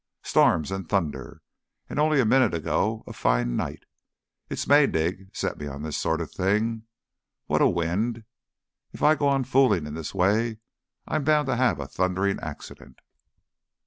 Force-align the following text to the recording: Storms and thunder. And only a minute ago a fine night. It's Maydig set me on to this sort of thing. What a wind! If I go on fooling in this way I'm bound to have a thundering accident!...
Storms 0.23 0.71
and 0.71 0.89
thunder. 0.89 1.43
And 1.87 1.99
only 1.99 2.19
a 2.19 2.25
minute 2.25 2.55
ago 2.55 3.03
a 3.05 3.13
fine 3.13 3.55
night. 3.55 3.83
It's 4.49 4.65
Maydig 4.65 5.29
set 5.31 5.59
me 5.59 5.67
on 5.67 5.81
to 5.81 5.85
this 5.89 5.97
sort 5.97 6.21
of 6.21 6.31
thing. 6.31 6.87
What 7.45 7.61
a 7.61 7.69
wind! 7.69 8.23
If 8.93 9.03
I 9.03 9.13
go 9.13 9.27
on 9.27 9.43
fooling 9.43 9.85
in 9.85 9.93
this 9.93 10.15
way 10.15 10.57
I'm 11.07 11.23
bound 11.23 11.45
to 11.49 11.55
have 11.55 11.79
a 11.79 11.85
thundering 11.85 12.39
accident!... 12.39 12.97